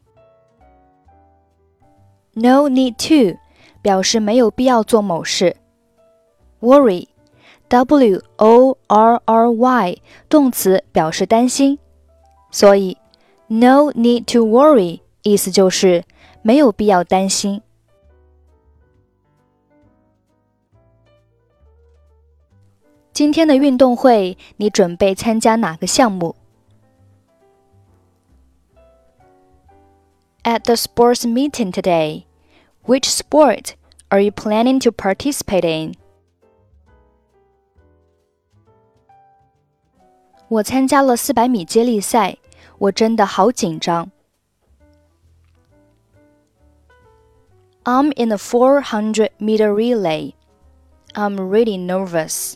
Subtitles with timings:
[2.35, 3.37] No need to
[3.87, 5.55] 表示没有必要做某事。
[6.61, 9.97] Worry，W O R R Y，
[10.29, 11.79] 动词表示担心，
[12.51, 12.97] 所以
[13.47, 16.05] No need to worry 意思就是
[16.41, 17.61] 没有必要担心。
[23.11, 26.35] 今天的运动会，你准备参加哪个项目？
[30.43, 32.23] At the sports meeting today.
[32.85, 33.75] Which sport
[34.09, 35.95] are you planning to participate in?
[40.47, 42.37] 我参加了四百米接力赛，
[42.77, 44.11] 我真的好紧张。
[47.83, 50.33] I'm in the 400 meter relay.
[51.13, 52.55] I'm really nervous.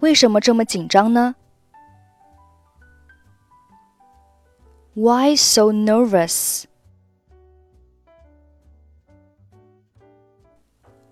[0.00, 1.34] 为什么这么紧张呢
[4.98, 6.64] ？Why so nervous?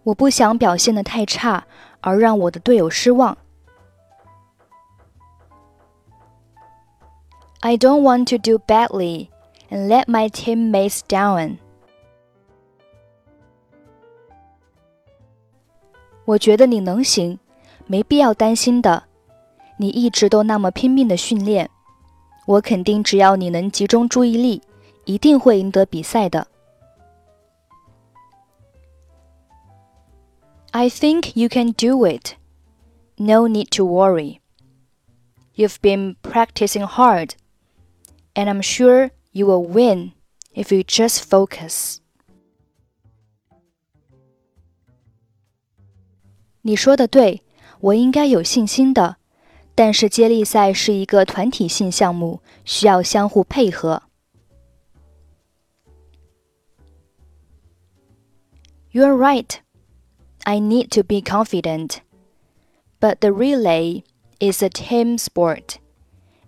[0.04, 1.66] 我不想表现的太差，
[2.00, 3.38] 而让我的队友失望。
[7.60, 9.28] I don't want to do badly
[9.70, 11.58] and let my teammates down.
[16.24, 17.38] 我觉得你能行，
[17.86, 19.04] 没必要担心的。
[19.76, 21.70] 你一直都那么拼命的训练。
[22.46, 24.62] 我肯定，只要你能集中注意力，
[25.04, 26.48] 一定会赢得比赛的。
[30.72, 32.34] I think you can do it.
[33.16, 34.40] No need to worry.
[35.54, 37.32] You've been practicing hard,
[38.34, 40.12] and I'm sure you will win
[40.54, 41.98] if you just focus.
[46.62, 47.42] 你说的对，
[47.80, 49.15] 我应该有信心的。
[49.76, 54.02] 但是接力赛是一个团体性项目，需要相互配合。
[58.92, 59.56] You're right.
[60.44, 61.98] I need to be confident.
[63.00, 64.02] But the relay
[64.38, 65.76] is a team sport,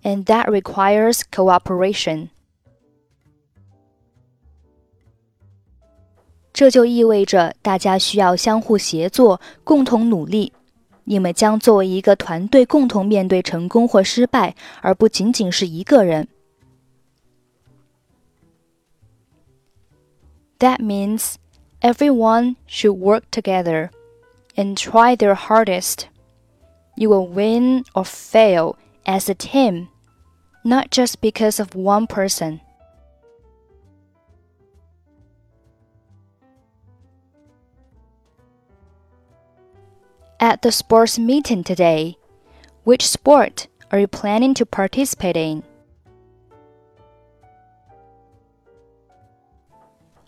[0.03, 2.29] and that requires cooperation.
[6.53, 10.53] 这就意味着大家需要相互协作，共同努力。
[11.09, 16.27] 你们将作为一个团队共同面对成功或失败，而不仅仅是一个人。
[20.59, 21.35] That means
[21.81, 23.89] everyone should work together
[24.55, 26.05] and try their hardest.
[26.95, 29.89] You will win or fail as a team,
[30.63, 32.61] not just because of one person.
[40.40, 42.16] At the sports meeting today.
[42.84, 45.62] Which sport are you planning to participate in?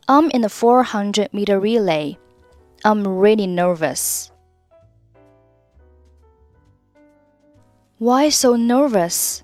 [0.06, 2.19] I'm in the 400 meter relay.
[2.84, 4.31] I'm really nervous.
[7.99, 9.43] Why so nervous?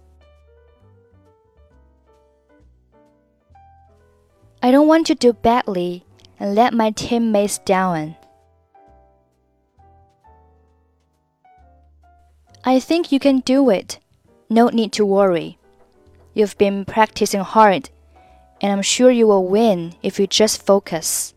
[4.63, 6.05] I don't want to do badly
[6.39, 8.17] and let my teammates down.
[12.69, 13.99] I think you can do it.
[14.51, 15.57] No need to worry.
[16.35, 17.89] You've been practicing hard,
[18.61, 21.33] and I'm sure you will win if you just focus.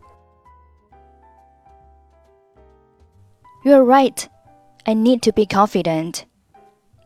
[3.63, 4.27] You're right.
[4.85, 6.25] I need to be confident.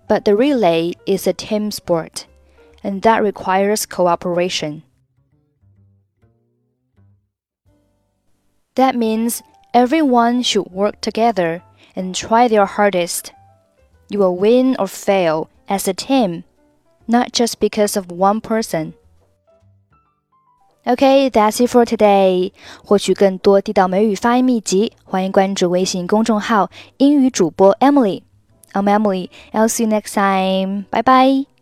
[0.09, 2.25] But the relay is a team sport,
[2.83, 4.81] and that requires cooperation.
[8.73, 11.61] That means everyone should work together
[11.95, 13.31] and try their hardest.
[14.08, 16.42] You will win or fail as a team,
[17.06, 18.94] not just because of one person.
[20.86, 22.52] Okay, that's it for today.
[22.84, 29.28] 获取更多地道美语发音秘籍，欢迎关注微信公众号“英语主播 Emily”。I'm Emily.
[29.52, 30.84] I'll see you next time.
[30.90, 31.53] Bye bye.